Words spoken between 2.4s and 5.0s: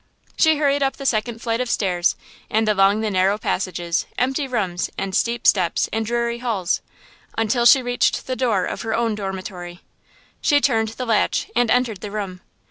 and along the narrow passages, empty rooms,